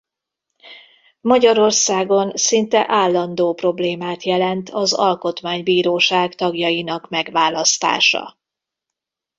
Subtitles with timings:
[1.21, 8.37] Magyarországon szinte állandó problémát jelent az Alkotmánybíróság tagjainak megválasztása.